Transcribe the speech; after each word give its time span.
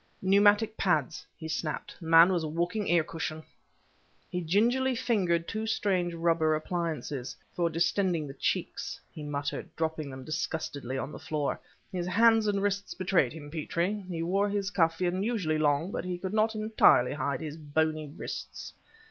"Pneumatic 0.19 0.77
pads!" 0.77 1.27
he 1.37 1.47
snapped. 1.47 1.95
"The 2.01 2.07
man 2.07 2.33
was 2.33 2.43
a 2.43 2.47
walking 2.47 2.89
air 2.89 3.03
cushion!" 3.03 3.43
He 4.31 4.41
gingerly 4.41 4.95
fingered 4.95 5.47
two 5.47 5.67
strange 5.67 6.15
rubber 6.15 6.55
appliances. 6.55 7.35
"For 7.55 7.69
distending 7.69 8.25
the 8.25 8.33
cheeks," 8.33 8.99
he 9.11 9.21
muttered, 9.21 9.69
dropping 9.75 10.09
them 10.09 10.23
disgustedly 10.23 10.97
on 10.97 11.11
the 11.11 11.19
floor. 11.19 11.59
"His 11.91 12.07
hands 12.07 12.47
and 12.47 12.63
wrists 12.63 12.95
betrayed 12.95 13.33
him, 13.33 13.51
Petrie. 13.51 14.03
He 14.09 14.23
wore 14.23 14.49
his 14.49 14.71
cuff 14.71 14.99
unusually 15.01 15.59
long 15.59 15.91
but 15.91 16.03
he 16.03 16.17
could 16.17 16.33
not 16.33 16.55
entirely 16.55 17.13
hide 17.13 17.41
his 17.41 17.57
bony 17.57 18.07
wrists. 18.07 18.73